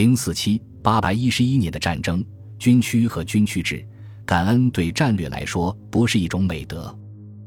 [0.00, 2.24] 零四七八百一十一年的战争，
[2.58, 3.86] 军区和军区制，
[4.24, 6.98] 感恩对战略来说不是一种美德。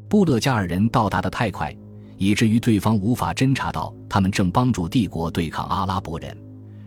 [0.08, 1.76] 布勒加尔人到达的太快，
[2.16, 6.38] 以至于对方无法侦察到他们正帮助帝国对抗阿拉伯人。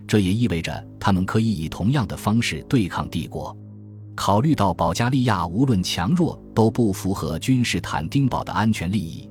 [0.06, 3.52] 这也意味着他们可以以同样的方式对抗帝国。
[4.14, 9.28] 考虑到保加利亚无论强弱都不符合君士坦丁堡的安全利益，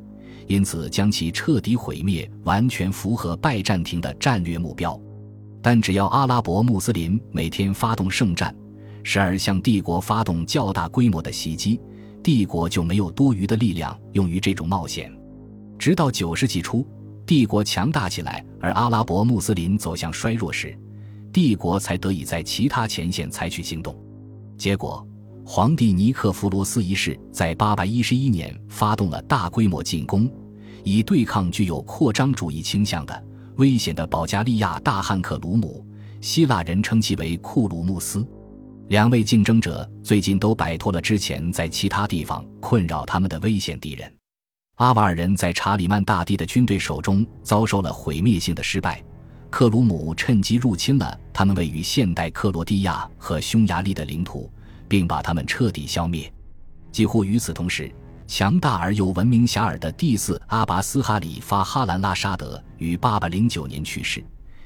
[0.48, 5.00] 因此将其彻底毁灭完全符合拜占庭的战略目标。
[5.66, 8.56] 但只要阿拉伯穆斯林每天发动圣战，
[9.02, 11.82] 时而向帝国发动较大规模的袭击，
[12.22, 15.12] 帝国就没有多余的力量用于这种冒险。
[15.80, 16.88] 直到九世纪初。
[17.26, 20.78] 帝国强大起来，而阿拉伯穆斯林走向衰弱时，
[21.34, 24.00] 帝国才得以在其他前线采取行动。
[24.60, 25.04] 结果，
[25.44, 30.32] 皇帝尼克弗罗斯一世在811年发动了大规模进攻，
[30.84, 33.24] 以对抗具有扩张主义倾向的
[33.58, 35.86] 危险的保加利亚大汉克鲁姆。
[36.22, 38.26] 希腊人称其为库鲁穆斯。
[38.88, 44.12] 两位竞争者最近都摆脱了之前在其他地方困扰他们的危险敌人。
[44.76, 49.04] 阿瓦尔人在查理曼大帝的军队手中遭受了毁灭性的失败，
[49.52, 54.52] 克鲁姆趁机入侵了他们位于现代克罗地亚和匈牙利的领土，
[54.88, 56.32] 并把他们彻底消灭。
[56.92, 57.92] 几乎与此同时，
[58.28, 64.24] 强大而又闻名遐迩的第四阿拔斯哈里发哈兰拉沙德于809年去世，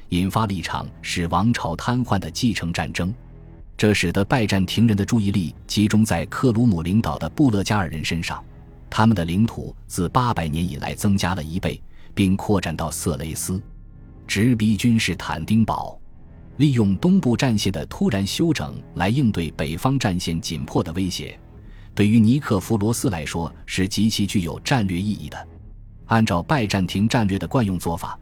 [0.09, 3.13] 引发了一场使王朝瘫痪的继承战争，
[3.75, 8.43] 这使得拜占庭人的注意力集中在克鲁姆领导的布勒加尔人身上。
[8.89, 11.79] 他们的领土自八百年以来增加了一倍，
[12.13, 13.61] 并扩展到色雷斯，
[14.25, 15.99] 直逼君士坦丁堡。
[16.57, 21.39] 利用东部战线的突然休整来应对北方战线紧迫的威胁，
[21.99, 25.47] 对于尼克弗罗斯来说是极其具有战略意义的。
[26.05, 28.17] 按照拜占庭战略的惯用做法，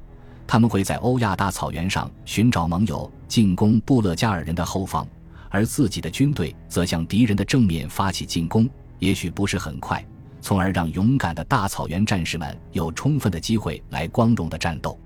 [0.47, 5.07] 他们会在欧亚大草原上寻找盟友，进攻布勒加尔人的后方，
[5.51, 10.03] 而自己的军队则向敌人的正面发起进攻，也许不是很快。
[10.41, 14.99] 从而让勇敢的大草原战士们有充分的机会来光荣的战斗。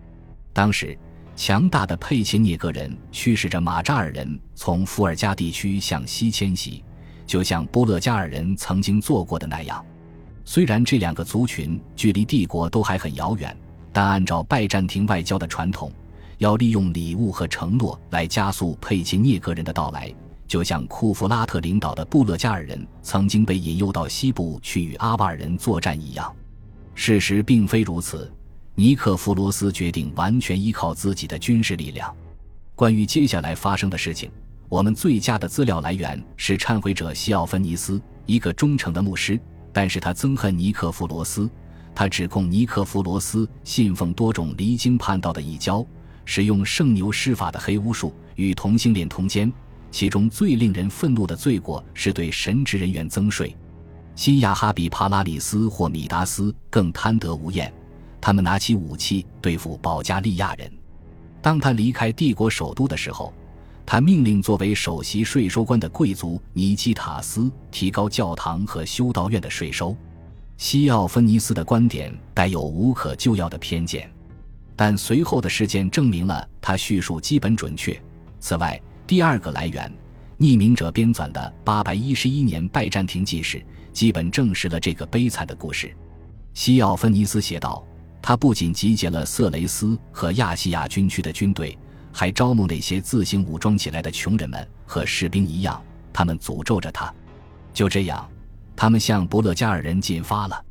[0.53, 0.97] 当时，
[1.35, 6.81] 强大的佩切涅格人驱使着马扎尔人从伏尔加地区向西迁徙，
[7.25, 9.83] 就像波勒加尔人曾经做过的那样。
[10.43, 13.55] 虽然这两个族群距离帝国都还很遥远，
[13.93, 15.91] 但按照拜占庭外交的传统，
[16.39, 20.13] 要利用礼物和承诺来加速佩切涅格人的到来。
[20.47, 26.35] 就像库弗拉特领导的布勒加尔人曾经被引诱到西部去与阿瓦尔人作战一样，
[26.93, 28.29] 事实并非如此。
[28.75, 32.13] 尼克弗罗斯决定完全依靠自己的军事力量。
[32.75, 34.29] 关于接下来发生的事情，
[34.71, 39.37] 我们最佳的资料来源是忏悔者西奥芬尼斯，一个忠诚的牧师，
[39.73, 41.49] 但是他憎恨尼克弗罗斯。
[41.93, 45.85] 他指控尼克弗罗斯信奉多种离经叛道的异教，
[46.23, 49.51] 使用圣牛施法的黑巫术，与同性恋通奸。
[49.91, 53.53] 其中最令人愤怒的罪过是对神职人员增税。
[54.15, 57.73] 新亚哈比帕拉里斯或米达斯更贪得无厌，
[58.21, 60.71] 他们拿起武器对付保加利亚人。
[61.41, 63.33] 当他离开帝国首都的时候，
[63.91, 69.93] 他命令作为首席税收官的贵族尼基塔斯提高教堂和修道院的税收。
[70.55, 74.09] 西奥芬尼斯的观点带有无可救药的偏见，
[74.77, 78.01] 但随后的事件证明了他叙述基本准确。
[78.39, 79.91] 此外，第二个来源，
[80.39, 85.93] 匿名者编纂的八百一十一年拜占庭纪事，基本证实了这个悲惨的故事。
[86.53, 87.85] 西奥芬尼斯写道
[88.23, 91.77] ：“他不仅集结了色雷斯和亚细亚军区的军队，
[92.11, 97.13] 还招募那些自行武装起来的穷人们，和士兵一样，他们诅咒着他。
[97.73, 98.29] 就这样，
[98.75, 100.65] 他们向伯勒加尔人进发了。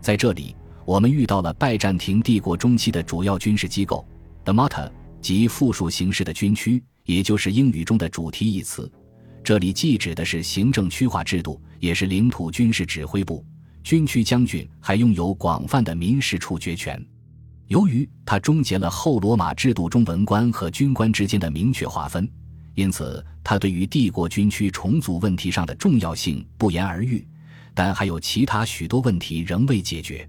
[0.00, 4.06] 在这里，我们遇到了拜占庭帝国中期的主要军事机构
[4.44, 4.90] ——the Mata，
[5.20, 8.88] 及复数形式的军区。”也就是英语中的主题一词，
[9.42, 13.44] 这里既指的是行政区划制度，也是领土军事指挥部。
[13.82, 17.04] 军区将军还拥有广泛的民事处决权。
[17.70, 22.28] 由于他终结了后罗马制度中文官和军官之间的明确划分，
[22.74, 27.24] 因此他对于帝国军区重组问题上的重要性不言而喻。
[27.72, 30.28] 但还有其他许多问题仍未解决。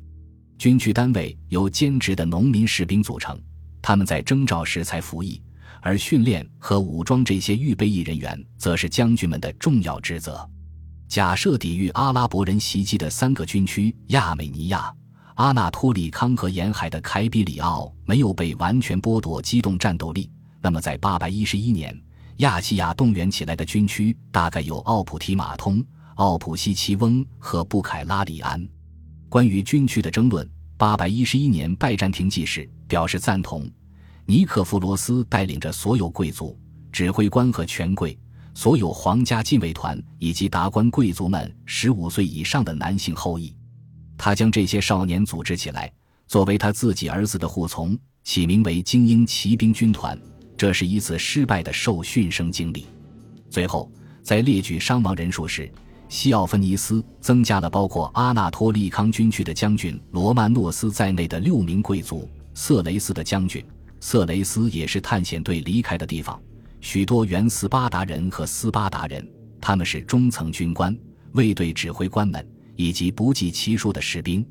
[0.59, 3.35] 军区单位由兼职的农民士兵组成，
[3.81, 5.41] 他们在征召时才服役。
[5.81, 10.47] 而训练和武装这些预备役人员，则是将军们的重要职责。
[11.07, 14.93] 假设抵御阿拉伯人袭击的三个军区——亚美尼亚、
[15.41, 20.29] 阿纳托利康河沿海的凯比里奥——没有被完全剥夺机动战斗力，
[20.61, 21.99] 那么在811年，
[22.38, 25.83] 亚细亚动员起来的军区大概有奥普提马通、
[26.13, 28.63] 奥普西奇翁和布凯拉里安。
[29.29, 30.47] 关于军区的争论
[30.77, 33.67] ，811年拜占庭纪事表示赞同。
[34.27, 36.55] 尼克弗罗斯带领着所有贵族、
[36.91, 38.15] 指挥官和权贵、
[38.53, 43.51] 所有皇家禁卫团以及达官贵族们十五岁以上的男性后裔。
[44.23, 45.91] 他将这些少年组织起来，
[46.27, 50.15] 作为他自己儿子的护从，起名为精英骑兵军团。
[50.56, 52.85] 这是一次失败的受训生经历。
[53.50, 53.91] 最后，
[54.21, 55.68] 在列举伤亡人数时，
[56.07, 62.29] 西奥芬尼斯增加了包括阿纳托利康军区的将军罗曼诺斯在内的六名贵族。
[62.53, 63.65] 色雷斯的将军，
[64.00, 66.39] 色雷斯也是探险队离开的地方。
[66.79, 69.27] 许多原斯巴达人和斯巴达人，
[69.59, 70.95] 他们是中层军官、
[71.31, 74.45] 卫队指挥官们以及不计其数的士兵。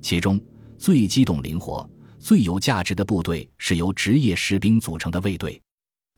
[0.00, 0.40] 其中
[0.78, 1.88] 最机动灵活。
[2.18, 5.62] 最有价值的部队是由职业士兵组成的卫队，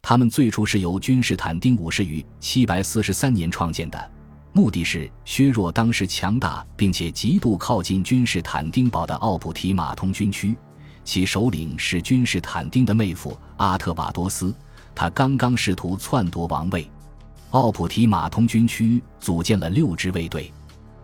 [0.01, 4.11] 他们最初是由君士坦丁五世于七百四十三年创建的，
[4.55, 10.57] 目的是削弱当时强大并且极度靠近君士坦丁堡的奥普提马通军区。
[11.05, 14.55] 其首领是君士坦丁的妹夫阿特瓦多斯，
[14.95, 16.91] 他刚刚试图篡夺王位。
[17.51, 20.51] 奥普提马通军区组建了六支卫队，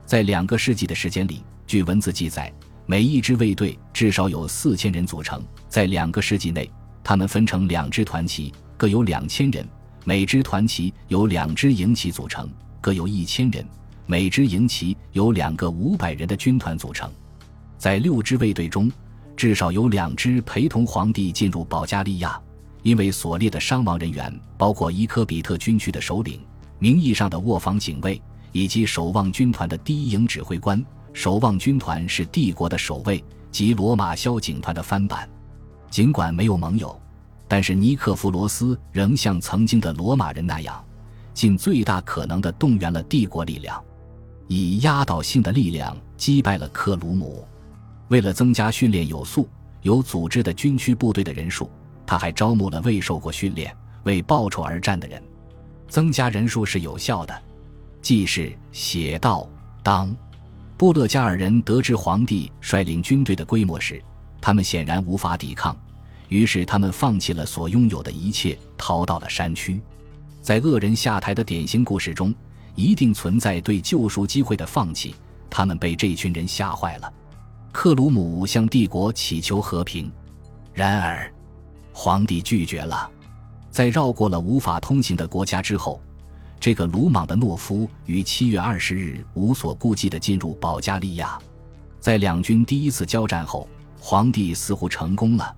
[0.07, 2.53] 在两个世纪的时间里，据文字记载。
[2.87, 6.71] 每一支卫队至少有四千人组成，在两个世纪内，
[7.03, 9.65] 他们分成两支团旗，各有两千人；
[10.05, 12.47] 每支团旗由两支营旗组成，
[12.83, 13.65] 各有一千人；
[14.05, 17.11] 每支营旗由两个五百人的军团组成。
[17.79, 18.93] 在六支卫队中，
[19.35, 22.39] 至少有两支陪同皇帝进入保加利亚，
[22.83, 26.39] 因为所列的伤亡人员包括伊科比特军区的首领、
[26.79, 28.21] 名义上的卧房警卫
[28.55, 30.83] 以及守望军团的第一营指挥官。
[31.13, 35.29] 守望军团是帝国的守卫及罗马宵警团的翻版。
[35.91, 36.99] 尽管没有盟友，
[37.47, 40.85] 但是尼克弗罗斯仍像曾经的罗马人那样，
[41.33, 43.83] 尽最大可能的动员了帝国力量，
[44.49, 47.47] 以压倒性的力量击败了克鲁姆。
[48.09, 49.49] 为了增加训练有素、
[49.83, 51.71] 有组织的军区部队的人数，
[52.07, 55.23] 他还招募了未受过训练、为报酬而战的人。
[55.89, 57.43] 增加人数是有效的。
[58.05, 59.49] 记事写道：
[59.83, 60.15] 当。
[60.77, 63.99] 布勒加尔人得知皇帝率领军队的规模时，
[64.43, 65.75] 他们显然无法抵抗，
[66.29, 69.81] 于是他们放弃了所拥有的一切，逃到了山区。
[70.43, 72.35] 在恶人下台的典型故事中，
[72.75, 75.15] 一定存在对救赎机会的放弃。
[75.49, 77.11] 他们被这群人吓坏了。
[77.73, 80.13] 克鲁姆向帝国祈求和平，
[80.75, 81.33] 然而
[81.91, 83.11] 皇帝拒绝了。
[83.71, 85.99] 在绕过了无法通行的国家之后。
[86.65, 91.39] 这个鲁莽的懦夫于七月二十日无所顾忌地进入保加利亚，
[92.01, 93.69] 在两军第一次交战后，
[94.01, 95.55] 皇帝似乎成功了，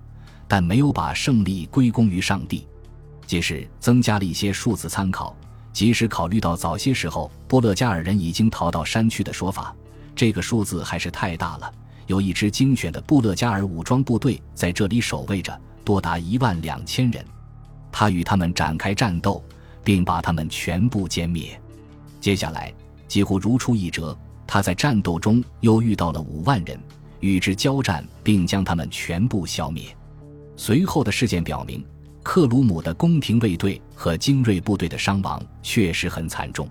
[0.49, 2.67] 但没有把胜利归功于上帝。
[3.25, 5.33] 即使增加了一些数字参考，
[5.71, 9.73] 即使考虑到早些时候波勒加尔人已经逃到山区的说法，
[10.13, 11.73] 这个数字还是太大了。
[12.07, 17.23] 有一支精选的布勒加尔武装部队在这里守卫着，多达一万两千人，
[17.93, 19.41] 他与他们展开战斗。
[19.87, 21.57] 并把他们全部歼灭。
[22.19, 22.73] 接下来
[23.07, 24.13] 几乎如出一辙，
[24.45, 26.77] 他在战斗中又遇到了五万人，
[27.21, 29.85] 与之交战，并将他们全部消灭。
[30.57, 31.81] 随后的事件表明，
[32.21, 36.67] 克鲁姆的宫廷卫队和精锐部队的伤亡确实很惨重。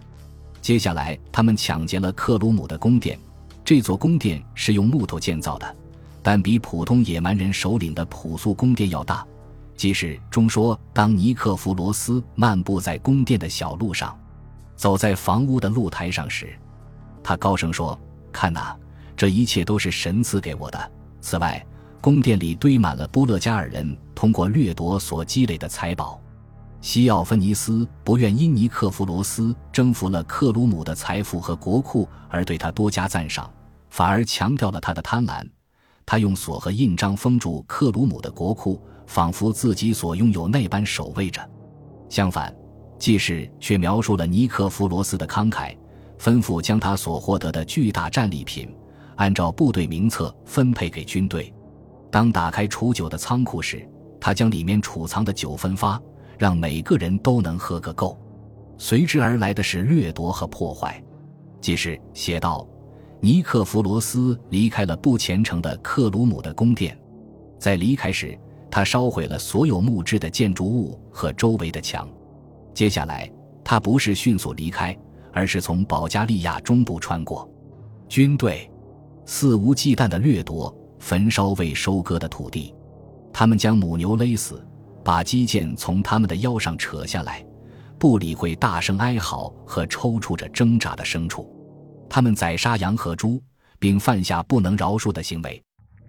[0.61, 3.19] 接下来，他们抢劫了克鲁姆的宫殿。
[3.65, 5.77] 这座宫殿是用木头建造的，
[6.23, 9.27] 但比普通野蛮人首领的朴素宫殿要大。
[9.77, 14.19] 即使中说，当尼克弗罗斯漫步在宫殿的小路上，
[14.75, 16.59] 走在房屋的露台上时，
[17.23, 17.99] 他高声说
[18.33, 18.75] ：“看呐，
[19.15, 21.65] 这一切都是神赐给我的。”此外，
[22.01, 26.19] 宫殿里堆满了波勒加尔人通过掠夺所积累的财宝。
[26.81, 33.53] 西奥芬尼斯不愿因尼克弗罗斯征服了克鲁姆的财富和国库而对他多加赞赏，
[33.91, 35.47] 反而强调了他的贪婪。
[36.07, 38.81] 他用锁和印章封住克鲁姆的国库。
[39.07, 41.41] 仿佛自己所拥有那般守卫着。
[42.09, 42.55] 相反，
[42.99, 45.77] 记事却描述了尼克弗罗斯的慷慨，
[46.19, 48.73] 吩咐将他所获得的巨大战利品
[49.17, 51.53] 按照部队名册分配给军队。
[52.11, 53.87] 当打开储酒的仓库时，
[54.21, 56.01] 他将里面储藏的酒分发，
[56.39, 58.19] 让每个人都能喝个够。
[58.79, 61.03] 随之而来的是掠夺和破坏。
[61.61, 62.67] 记事写道：
[63.21, 66.97] 尼克弗罗斯离开了不虔诚的克鲁姆的宫殿，
[67.59, 68.39] 在离开时。
[68.71, 72.09] 他烧毁了所有木质的建筑物和周围的墙。
[72.75, 73.31] 接下来，
[73.65, 74.97] 他不是迅速离开，
[75.33, 77.49] 而是从保加利亚中部穿过。
[78.09, 78.71] 军队
[79.25, 82.75] 肆无忌惮地掠夺、焚烧未收割的土地。
[83.33, 84.65] 他们将母牛勒死，
[85.03, 87.45] 把肌腱从他们的腰上扯下来，
[87.99, 91.51] 不理会大声哀嚎和抽搐着挣扎的牲畜。
[92.09, 93.43] 他们宰杀羊和猪，
[93.79, 95.63] 并犯下不能饶恕的行为。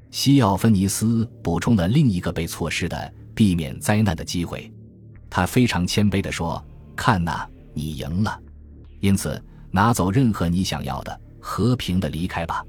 [0.10, 4.72] 西奥芬尼斯补充了另一个被错失的避免灾难的机会。
[5.30, 6.64] 他非常谦卑地说
[6.96, 8.40] ：“看呐，你赢了，
[9.00, 12.64] 因此拿走任何你想要的，和平的离开吧。”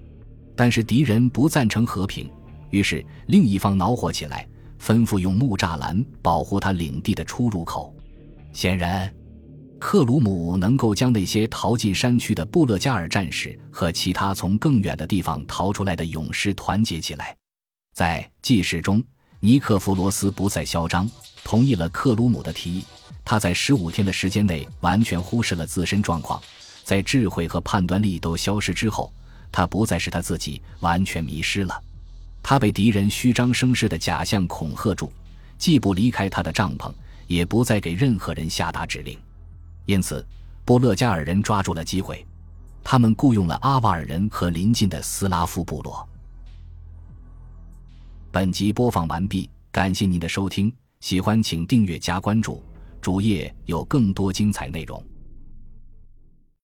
[0.57, 2.28] 但是敌人不赞成和平，
[2.71, 4.47] 于是另一方恼火起来，
[4.80, 7.95] 吩咐用木栅栏保护他领地的出入口。
[8.52, 9.09] 显然。
[9.81, 17.37] 克鲁姆能够将那些逃进山区的布勒加尔战士和其他从更远的地方逃出来的勇士团结起来。
[17.95, 19.03] 在记事中，
[19.41, 21.09] 尼克弗罗斯不再嚣张，
[21.45, 22.85] 同意了克鲁姆的提议。
[23.25, 26.43] 他在十五天的时间内完全忽视了自身状况，
[26.83, 29.13] 在智慧和判断力都消失之后，
[29.53, 31.81] 他不再是他自己，完全迷失了。
[32.43, 35.13] 他被敌人虚张声势的假象恐吓住，
[35.57, 36.93] 既不离开他的帐篷，
[37.27, 39.17] 也不再给任何人下达指令。
[39.88, 40.23] 因此，
[40.66, 42.23] 波勒加尔人抓住了机会，
[42.85, 46.07] 他们雇佣了阿瓦尔人和邻近的斯拉夫部落。
[48.30, 52.62] 本集播放完毕，感谢您的收听，喜欢请订阅加关注，
[53.00, 55.02] 主页有更多精彩内容。